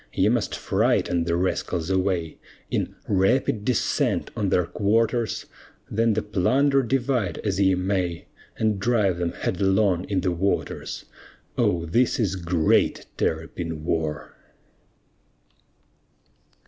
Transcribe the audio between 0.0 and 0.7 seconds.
Ye must